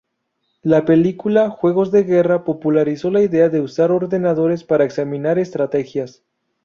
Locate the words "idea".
3.21-3.49